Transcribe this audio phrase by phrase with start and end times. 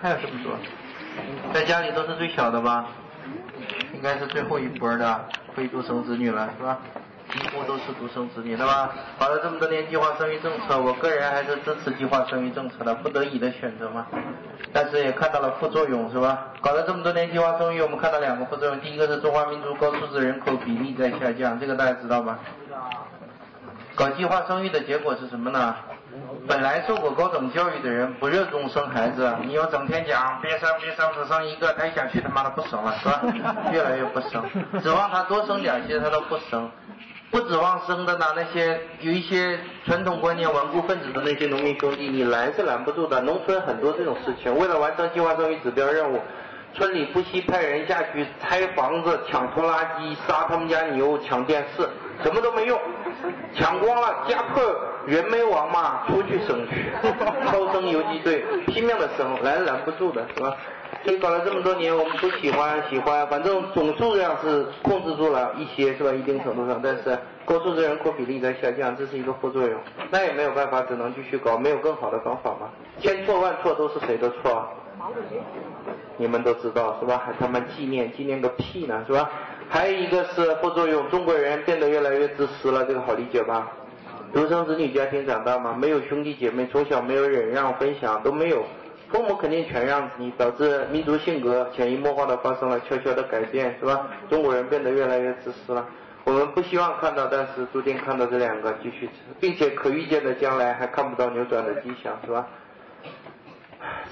[0.00, 0.52] 还有这么多，
[1.52, 2.86] 在家里都是最小的吧？
[3.94, 5.24] 应该是最后一波的
[5.54, 6.78] 非独生子女了，是吧？
[7.30, 8.90] 几乎都是独生子女，对吧？
[9.18, 14.06] 搞了这么多年计划生育政策，我个人还是支持计划生育政策的，不得已的选择嘛。
[14.72, 16.48] 但是也看到了副作用，是吧？
[16.60, 22.38] 搞了这么多年计划生育，我们看到两个副作用，第一个是中华民族高素质人口比例在下降，这个大家知道吧？
[23.94, 25.76] 搞计划生育的结果是什么呢？
[26.48, 33.22] 本来受过高等教育的人不热衷生孩子， 你要整天讲别生别生，只生一个，他一想去他妈的不生了，是吧？
[33.72, 34.42] 越来越不生，
[34.82, 36.70] 指望他多生点，其实他都不生。
[37.30, 43.20] 不指望生的呢，那些有一些传统观念顽固分子的那些农民兄弟，你拦是拦不住的。
[43.20, 46.20] 农村很多这种事情，为了完成计划生育指标任务，
[46.74, 51.88] 村里不惜派人下去拆房子、抢拖拉机、杀他们家牛、抢电视，
[52.22, 52.78] 什么都没用，
[53.54, 54.62] 抢光了，家破
[55.06, 56.90] 人没亡嘛，出去生去，
[57.50, 60.56] 超生游击队拼命的生，拦拦不住的是吧？
[61.04, 66.12] 所以搞了这么多年，我们不喜欢，喜欢，反正总数量是控制住了一些，是吧？
[66.12, 69.80] 一定程度上，但是高素质人口比例在下降，这是一个副作用。
[70.10, 72.68] 那也没有办法，只能继续搞，没有更好的方法吗？
[72.98, 74.68] 千错万错都是谁的错？
[76.16, 77.22] 你们都知道是吧？
[77.24, 79.30] 还他妈纪念，纪念个屁呢，是吧？
[79.68, 83.68] 还有一个是副作用，中国人变得越来越自私了，这个好理解吧？
[84.32, 88.64] 独生子女家庭长大嘛，没有兄弟姐妹，从小没有忍让分享，都没有。
[89.08, 94.06] 父母肯定全让你，导致民族性格潜移默化的发生了悄悄的改变，是吧？
[94.28, 95.84] 中国人变得越来越自私了。
[96.22, 99.08] 我们不希望看到，但是注定看到这两个继续，
[99.40, 102.46] 并且可预见的将来还看不到扭转的迹象，是吧？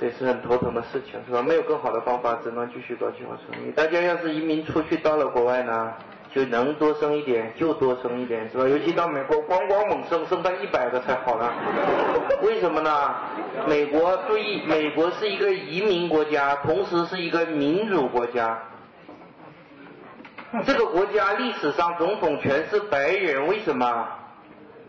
[0.00, 1.42] 这是很头疼的事情，是吧？
[1.42, 3.72] 没有更好的方法，只能继续搞计划生育。
[3.72, 5.92] 大家要是移民出去到了国外呢？
[6.30, 8.68] 就能多生一点就多生一点，是吧？
[8.68, 11.50] 尤其到美国，咣咣猛生，生到一百个才好呢。
[12.42, 13.14] 为什么呢？
[13.66, 18.58] 美国注意，美国是一个移民国家，同时是一个民主国家。
[20.64, 24.06] 这个国家历史上总统全是白人，为什么？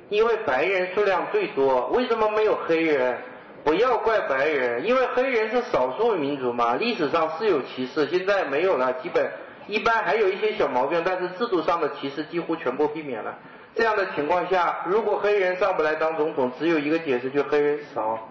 [0.09, 1.88] 因为白人数量最多。
[1.88, 3.17] 为什么没有黑人？
[3.64, 6.75] 不要怪白人，因为黑人是少数民族嘛。
[6.75, 9.30] 历史上是有歧视，现在没有了，基本。
[9.68, 13.38] 一般还有一些小毛病，但是制度上的歧视几乎全部避免了。
[13.75, 18.28] 这样的情况下，如果黑人上不来当总统，只有一个解释，就黑人少。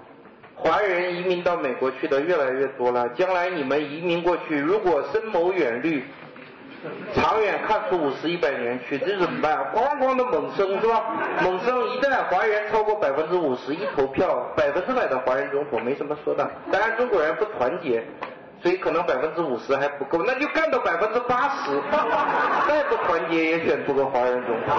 [0.56, 6.02] 华人移民到美国去的越来越多了，将来你们移民过去，如果深谋远虑，
[7.14, 9.56] 长远看出五十一百年去，这怎么办？
[9.74, 11.02] 咣咣的猛生是吧？
[11.42, 16.48] 猛生一旦华人超过百分之五十，一投票，百分之百的华人总统没什么说的。
[16.70, 18.04] 当然中国人不团结。
[18.60, 21.70] 所以可能百分之五十还不够，那就干到百分之八十，
[22.66, 24.76] 再不团结也选出个华人总统，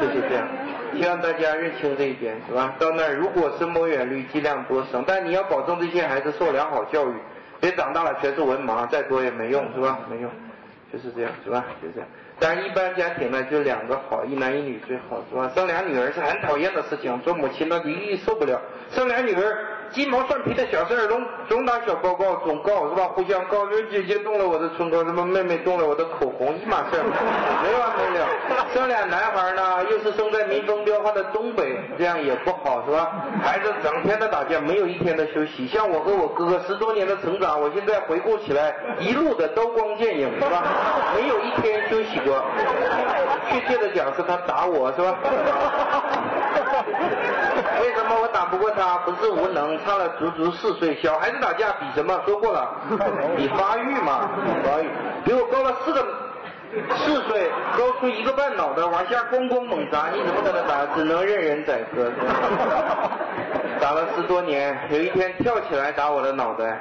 [0.00, 0.48] 就是这样。
[0.96, 2.74] 希望大家认清这一点，是吧？
[2.78, 7.14] 到那儿如果深谋远虑，尽量多生，但你要保证这些孩子受良好教育，
[7.60, 9.98] 别长大了全是文盲，再多也没用，是吧？
[10.08, 10.30] 没用，
[10.92, 11.64] 就是这样，是吧？
[11.82, 12.08] 就这样。
[12.38, 15.50] 但一般家庭呢，就两个好，一男一女最好，是吧？
[15.54, 18.60] 生俩女儿是很讨厌的事情，做母亲的一定受不了。
[18.90, 19.79] 生俩女儿。
[19.92, 23.08] 鸡毛蒜皮的小事儿，总总打小报告，总告是吧？
[23.14, 27.04] 互相告，说姐姐动了我的唇膏，什么妹妹动了我的口红，一码事儿，
[27.62, 28.26] 没完没了。
[28.72, 33.10] 生俩男孩呢，又是生在民风彪悍的东北，这样也不好是吧？
[33.42, 35.66] 孩子整天的打架，没有一天的休息。
[35.66, 40.62] 像我和我哥哥十多年的成长，我现在回顾起来，一路的刀光剑影是吧？
[41.16, 42.44] 没有一天休息过。
[43.50, 45.18] 确切的讲，是他打我是吧？
[47.80, 48.98] 为什么我打不过他？
[48.98, 50.98] 不是无能，差了足足四岁。
[51.02, 52.20] 小孩子打架比什么？
[52.26, 52.68] 说过了，
[53.36, 54.30] 比发育嘛，
[54.64, 54.88] 发育。
[55.24, 56.04] 比我高了四个
[56.96, 60.86] 四岁，高出一个半脑袋，往下咣咣猛砸，你怎么跟他打？
[60.94, 62.10] 只能任人宰割。
[63.80, 66.80] 打了十多年，有一天跳起来打我的脑袋，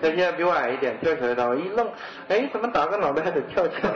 [0.00, 1.86] 他现在比我矮一点，跳起来打我，一愣，
[2.28, 3.90] 哎，怎么打个脑袋还得跳起来？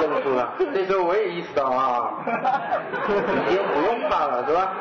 [0.00, 0.52] 愣住了。
[0.72, 2.12] 这时候我也意识到啊，
[3.48, 4.72] 已经不用怕了，是吧？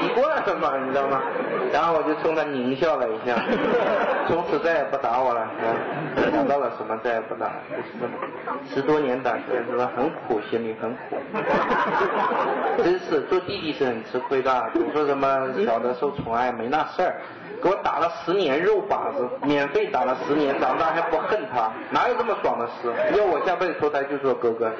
[0.00, 1.20] 习惯了嘛，你知道吗？
[1.72, 3.34] 然后我就冲他狞笑了一下，
[4.28, 5.46] 从此再也不打我了。
[6.32, 6.98] 想到了什么？
[7.02, 8.74] 再也不打，就是。
[8.74, 9.90] 十多年打拳是吧？
[9.96, 11.16] 很苦，心里很苦。
[12.82, 17.16] 真是做弟弟是很吃亏的，总说什么小的受宠爱没那事儿，
[17.62, 22.92] 给我打了十年肉靶子，免费打了十年，长大还不恨他，哪有这么爽的事？
[23.18, 24.70] 要我下辈子投胎就做哥哥，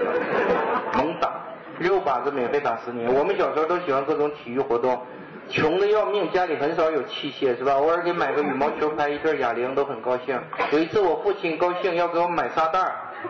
[0.99, 1.31] 猛打
[1.79, 3.13] 肉靶子，免费打十年。
[3.13, 5.01] 我们小时候都喜欢各种体育活动。
[5.49, 7.73] 穷的要命，家里很少有器械，是吧？
[7.75, 10.41] 偶尔给买个羽毛球拍、一对哑铃都很高兴。
[10.71, 12.79] 有一次我父亲高兴要给我买沙袋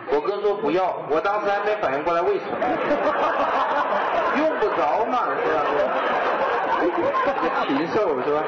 [0.09, 2.57] 我哥说不要，我当时还没反应过来为什么，
[4.37, 5.65] 用不着嘛，是吧？
[7.67, 8.43] 禽兽是吧？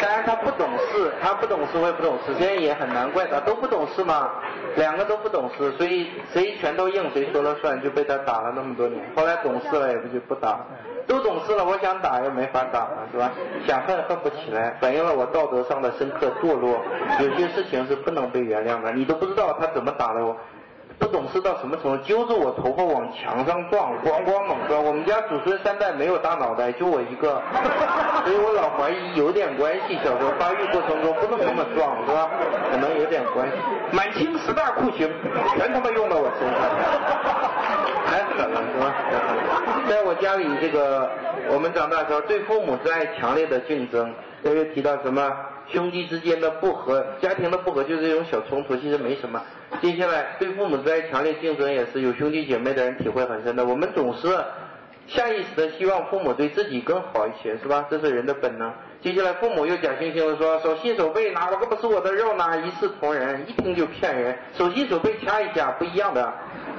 [0.00, 4.30] 当然他不懂事，他不懂事，我也不懂事，现在也很难怪他，都不懂事嘛，
[4.76, 9.02] 两个都不懂事，所以谁拳头硬谁说了算，就被他打了那么多年。
[9.16, 10.58] 后来懂事了也不就不打，
[11.06, 13.30] 都懂事了，我想打也没法打了，是吧？
[13.66, 16.80] 想恨恨不起来，反映了我道德上的深刻堕落。
[17.20, 20.36] 有些事情是不能被原谅的，你都不知道他怎么打的我。
[20.98, 22.04] 不懂事到什么程度？
[22.04, 24.82] 揪着我头发往墙上撞，咣咣猛撞。
[24.84, 27.42] 我们家祖孙三代没有大脑袋，就我一个，
[28.24, 29.96] 所以我老怀疑有点关系。
[30.04, 32.30] 小时候发育过程中不能那么撞，是吧？
[32.70, 33.54] 可能有点关系。
[33.92, 35.10] 满清十大酷刑
[35.56, 36.60] 全他妈用到我身上，
[38.06, 38.94] 太狠了，是吧？
[39.88, 41.10] 在我家里，这个
[41.48, 44.12] 我们长大时候对父母是爱强烈的竞争。
[44.44, 45.32] 又提到什么
[45.68, 49.42] 兄弟之间的不和，家庭的不和就是这种小冲突，其实没什么。
[49.80, 53.64] 接下来对父母之爱强烈竞争也是有兄弟姐妹的人体会很深的。
[53.64, 54.28] 我们总是
[55.06, 57.86] 下意识的希望父母对自己更好一些，是吧？
[57.90, 58.72] 这是人的本能。
[59.02, 62.62] 接下来父母又假惺惺的说手心手背哪个不是我的肉呢？
[62.64, 64.38] 一视同仁，一听就骗人。
[64.56, 66.32] 手心手背掐一下不一样的，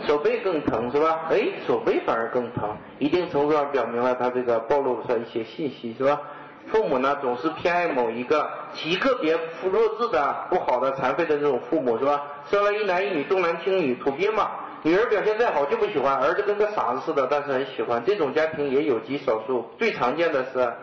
[0.08, 1.28] 手背更疼是吧？
[1.30, 6.20] 哎，手背反而更疼，一定程度上表明了他这个暴露出来一些信息是吧？
[6.68, 9.34] 父母呢，总是偏爱某一个极个别
[9.64, 12.22] 弱智的、不好的、残废的这种父母，是吧？
[12.50, 14.52] 生了一男一女，重男轻女，土鳖嘛。
[14.84, 18.04] 女儿表现再好就不喜欢，儿子跟个傻子似的，但是很喜欢。
[18.06, 19.68] 这种家庭也有极少数。
[19.80, 20.74] 最常见的是，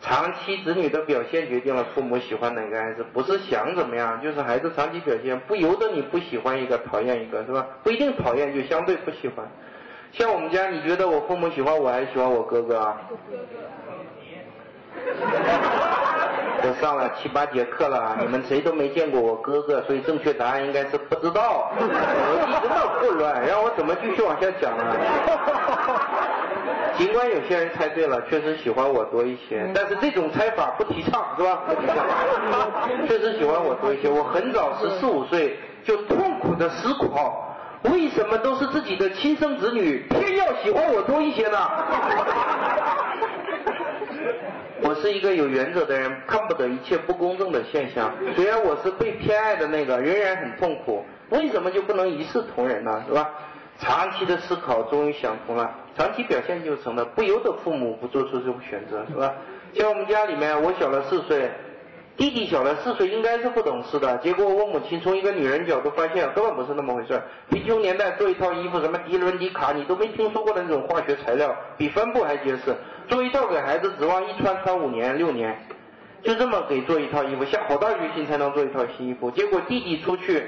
[0.00, 7.66] 长期子女的表现决定了父母喜欢哪个孩子，不是想怎么样，就是孩子长期表现不由得你不喜欢一个，讨厌一个，是吧？
[7.84, 9.46] 不一定讨厌，就相对不喜欢。
[10.12, 13.00] 像我们家，你觉得我父母喜欢我还是喜欢我哥哥啊？
[16.62, 21.70] 都上了七八节课了，你们谁都没见过我哥哥，所以正确答案应该是不知道。
[21.78, 24.96] 逻辑这么混乱，让我怎么继续往下讲啊？
[26.96, 31.58] 尽管有些人猜对了，确实喜欢我多一些，但是这种猜法不提倡，是吧？
[31.66, 31.96] 不提倡。
[33.06, 41.58] 确实喜欢我多一些，我很早十四五岁就痛苦的思考，为什么都是自己的亲生子女，偏要喜欢我多一些呢？
[44.82, 48.12] 我是一个有原则的人，看不得一切不公正的现象。
[48.34, 51.04] 虽然我是被偏爱的那个，仍然很痛苦。
[51.30, 53.04] 为什么就不能一视同仁呢？
[53.08, 53.30] 是吧？
[53.78, 55.70] 长期的思考，终于想通了。
[55.96, 59.34] 长期表现就成了，不由得父母不做出这种选择，是吧？
[59.72, 61.50] 像我们家里面，我小了四岁。
[62.16, 64.16] 弟弟小了四岁，应该是不懂事的。
[64.18, 67.20] 结果我母亲从一个女人角度发现，根本不是那么回事。
[67.50, 72.74] 贫穷年代做一套衣服，什么涤纶、迪卡，你都没听说过的那种化学材料，比帆布还结实。
[73.06, 75.56] 做一套给孩子，指望一穿穿五年六年，
[76.22, 79.30] 就这么给做一套衣服，下好大决心才能做一套新衣服。
[79.30, 80.44] 结果弟弟出去。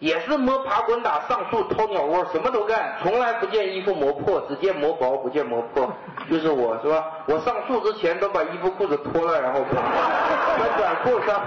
[0.00, 5.92] 也是摸爬滚打，上树掏鸟窝，什么都干，从来不见衣服磨破，只见磨薄，不见磨破。
[6.28, 7.04] 就是我是吧？
[7.26, 9.76] 我上树之前都把衣服裤子脱了，然后穿
[10.78, 11.42] 短裤上，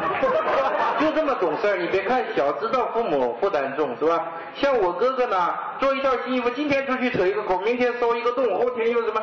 [1.01, 1.77] 就这么懂事儿。
[1.77, 4.23] 你别看小，知道父母负担重是吧？
[4.53, 9.19] 像我哥哥呢，做一套新衣服，今天出去扯一个口，明天烧一个洞，后天又什么，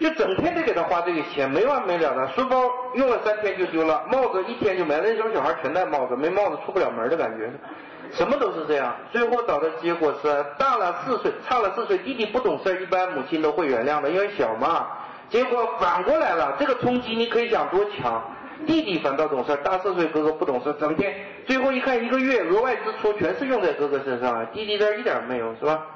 [0.00, 2.26] 就整天得给他花这个钱，没完没了的。
[2.28, 2.56] 书包
[2.94, 5.02] 用了三天就丢了，帽子一天就没了。
[5.04, 7.52] 那时候小孩全戴帽子，没帽子出不了门的感觉。
[8.12, 10.28] 什么都是这样，最后找的结果是
[10.58, 14.86] 大了四岁，差了四岁，弟弟不懂事，一般母亲都会原谅的，因为小嘛。
[15.28, 18.22] 结果反过来了，这个冲击你可以想多强，
[18.66, 21.14] 弟弟反倒懂事，大四岁哥哥不懂事，整天
[21.46, 25.86] 最后一看一个月额外支出全是用在哥哥身上了，弟弟这一点没有，是吧？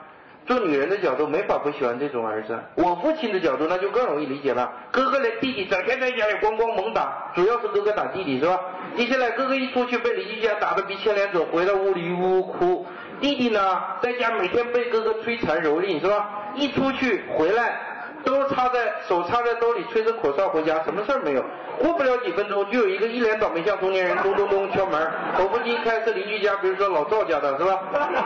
[0.47, 4.71] 做女人的角度没法不喜欢这种儿子，我父亲的角度那就更容易理解了。
[4.91, 8.61] 哥哥连弟弟整天在家里咣咣猛打，主要是哥哥打弟弟是吧？
[8.97, 12.87] 接下来哥哥一出去被邻居家打的鼻青脸肿，回到屋里呜呜哭。
[13.21, 16.29] 弟弟呢，在家每天被哥哥摧残蹂躏是吧？
[16.55, 17.94] 一出去回来。
[18.25, 21.45] 都插在手插在兜里，吹着口哨回家，什么事儿没有。
[21.79, 25.11] 过不了几分钟，就有一个一脸倒霉像中年人，咚咚咚敲门。
[25.39, 27.81] 我父亲一开是邻居家，比如说老赵家的是吧？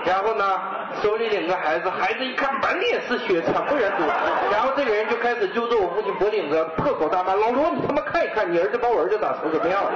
[0.05, 0.61] 然后呢，
[1.03, 4.05] 手里领个孩子，孩子一看满脸是血，惨不忍睹。
[4.53, 9.91] 然后这个人就开始揪着我父亲脖领子，破口大骂：“老罗，你他妈看一看，你儿子把我儿子打成什么样了？”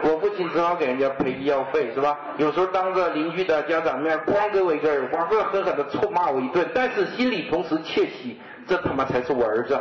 [0.00, 2.16] 我父亲只好给人家赔医药费，是吧？
[2.38, 8.40] 有时候当着邻居的家长面，咣给我一个耳光，恶狠狠地臭骂我一顿，但是心里同时窃喜。
[8.68, 9.80] 这他妈才是我儿子。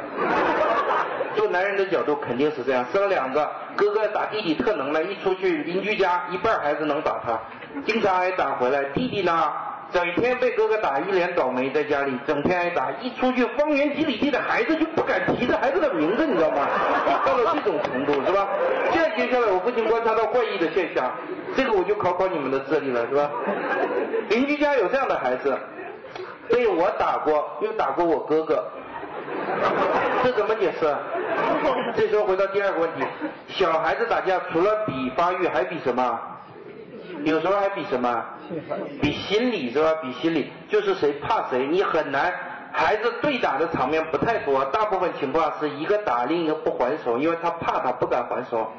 [1.35, 7.39] 做男人的角度肯定是这样，生两个，哥哥打弟弟特能耐，一出去邻居家一半孩子能打他，
[7.85, 8.83] 经常挨打回来。
[8.85, 9.53] 弟弟呢，
[9.91, 16.67] 整天被哥哥打，一脸倒霉，在家里整天挨打，一出去方圆几里地的孩子就不敢提这孩子的名字，你知道吗？
[17.23, 18.47] 到了这种程度是吧？
[18.91, 21.11] 现在接下来我父亲观察到怪异的现象，
[21.55, 23.29] 这个我就考考你们的智力了，是吧？
[24.29, 25.55] 邻居家有这样的孩子。
[26.49, 28.63] 被我打过，又打过我哥哥，
[30.23, 30.95] 这怎么解释？
[31.95, 33.05] 这时候回到第二个问题，
[33.49, 36.19] 小孩子打架除了比发育还比什么？
[37.23, 38.25] 有时候还比什么？
[39.01, 39.93] 比心理是吧？
[40.01, 42.33] 比心理，就是谁怕谁，你很难。
[42.71, 48.71] 孩子对打的场面不太多，大部分情况是一个打，另一个不还手，因为他怕他不敢还手。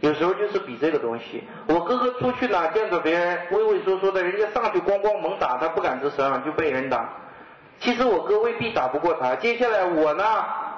[0.00, 1.42] 有时候就是比这个东西。
[1.66, 7.08] 我哥哥出去哪，见着别人畏畏缩缩的，人家上去咣咣猛打，他不敢吱声，就被人打。
[7.80, 9.36] 其实我哥未必打不过他。
[9.36, 10.24] 接下来我呢，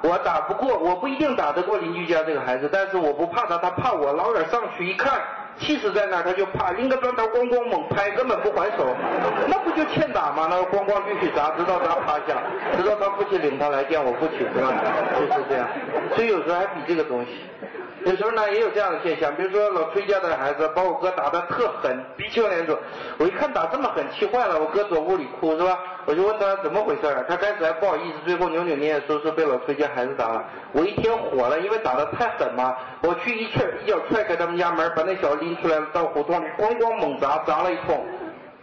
[0.02, 4.12] 我打不过，我不一定打得过邻居家这个孩子，但是我不怕他，他怕我。
[4.12, 5.20] 老远上去一看，
[5.60, 8.96] 气势在那，他就怕，拎个砖头咣咣猛拍，根本不还手，
[9.46, 10.48] 那不就欠打吗？
[10.50, 12.42] 那咣咣继续砸，直到他趴下，
[12.76, 14.72] 直到他父亲领他来见我父亲，是吧？
[15.14, 15.68] 就是这样。
[16.16, 17.44] 所以有时候还比这个东西。
[18.02, 22.74] 有时候呢，也有这样的现象，比如说老崔家的孩子把我哥打得特狠，鼻青脸肿。
[23.18, 24.58] 我一看打这么狠，气坏了。
[24.58, 25.78] 我哥躲屋里哭，是吧？
[26.06, 30.42] 我就问他怎么回事儿，他开始还不好意思，最后扭扭捏捏说是被老崔家孩子打了。
[30.72, 38.00] 我一听火了，因为打得太狠嘛，我去一踹一脚踹开他们家门，把那小子拎出来了到胡同里咣咣猛砸，砸了一通。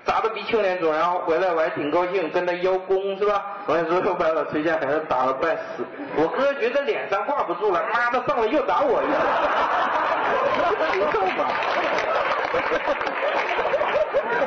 [0.06, 3.44] 砸的鼻青脸肿，然后回来我还挺高兴，跟他邀功是吧？
[3.68, 9.20] 完了之后把老崔家孩子打了半死，我哥觉得脸上挂不住了，妈的上来又打我一下，
[10.94, 11.52] 不够吧？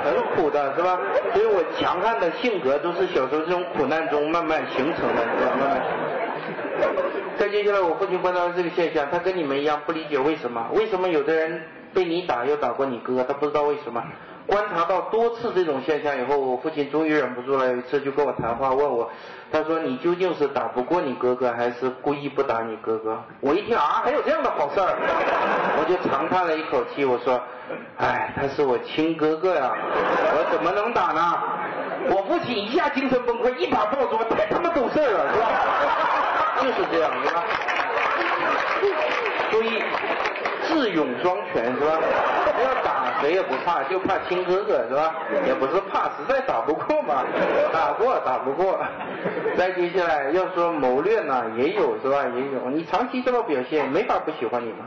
[0.02, 0.98] 很苦的是吧？
[1.34, 5.52] 所以我强悍的性格都是小时候这种苦难中慢慢形成的，是吧？
[5.60, 6.09] 慢慢。
[7.50, 10.68] 再接下来我父亲观察到这个现象，他跟你们一样不理解为什么？
[10.72, 11.60] 为什么有的人
[11.92, 14.00] 被你打又打过你哥，他不知道为什么？
[14.46, 19.10] 观察到多次这种现象以后，我父亲终于忍不住了，有一次就跟我谈话，问我，
[19.50, 23.20] 他说你究竟是打不过你哥哥，还是故意不打你哥哥？
[23.40, 24.96] 我一听啊，还有这样的好事儿，
[25.78, 27.40] 我就长叹了一口气，我说，
[27.96, 29.72] 哎，他是我亲哥哥呀，
[30.38, 31.38] 我怎么能打呢？
[32.10, 35.48] 我父亲一下精神崩溃，一把抱住我，太他妈懂事了，是吧？
[36.62, 37.44] 就是这样，是吧？
[39.50, 39.82] 注意
[40.68, 41.98] 智勇双全，是吧？
[42.56, 43.00] 不要打。
[43.20, 45.14] 谁也不怕，就怕亲哥哥是吧？
[45.46, 47.22] 也不是怕，实在打不过嘛。
[47.72, 48.78] 打过打不过。
[49.56, 52.24] 再接下来要说谋略呢，也有是吧？
[52.34, 52.70] 也有。
[52.70, 54.86] 你长期这么表现，没法不喜欢你嘛。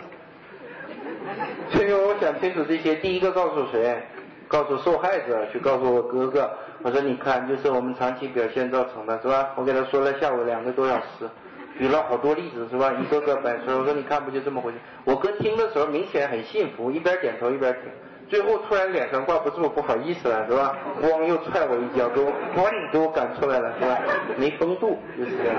[1.70, 4.02] 所以我想清楚这些，第一个告诉谁？
[4.48, 6.50] 告诉受害者，去告诉我哥哥。
[6.82, 9.50] 我说你看，就是我们长期表现造成的，是吧？
[9.56, 11.30] 我给他说了下午两个多小时。
[11.78, 12.94] 举了好多例子是吧？
[13.02, 14.78] 一个个摆出来，我说你看不就这么回事？
[15.04, 17.84] 我哥听的时候明显很幸福，一边点头一边听。
[18.30, 20.76] 最后突然脸上挂不住，不好意思了是吧？
[21.02, 23.98] 咣又踹我一脚，给我咣给我赶出来了是吧？
[24.38, 25.56] 没风度就是这样。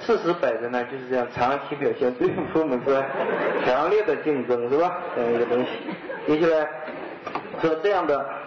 [0.00, 3.06] 事实摆在那就是这样，长期表现对父母是吧？
[3.64, 4.98] 强烈的竞争是吧？
[5.14, 5.68] 这样一个东西。
[6.26, 6.68] 接下来
[7.60, 8.41] 说这样的。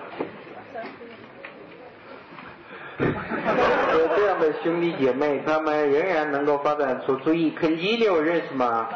[3.45, 8.87] 有这样的兄弟姐妹，他们仍然能够发展出注意肯基，你有认识吗？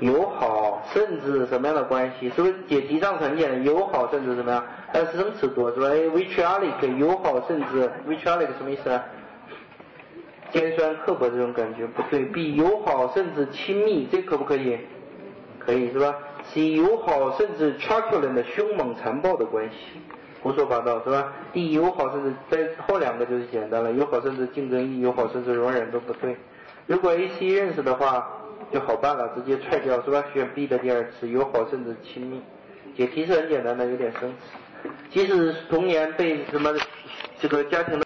[0.00, 2.28] 友好，甚至什么样的关系？
[2.30, 3.64] 是不是解题上很简单？
[3.64, 4.62] 友好，甚至怎么样？
[4.92, 9.04] 还是生词多是吧？vitriolic，友好，甚至 vitriolic 什么意思啊？
[10.50, 12.24] 尖酸刻薄这种感觉不对。
[12.26, 14.78] 比友好，甚至亲密，这可不可以？
[15.58, 16.14] 可以是吧
[16.44, 19.76] ？C 友好，甚至 truculent 的凶猛残暴的关系。
[20.42, 21.32] 胡说八道是吧？
[21.52, 26.36] 第一友好甚至在后两个就是简单了，友好甚至竞争，友好甚至容忍都不对。
[26.86, 28.28] 如果 A C 认识的话
[28.72, 30.24] 就好办了，直接踹掉是吧？
[30.32, 32.42] 选 B 的第二次友好甚至亲密，
[32.96, 34.90] 解题是很简单的，有点生词。
[35.10, 36.72] 即使童年被什么
[37.40, 37.96] 这个家庭的。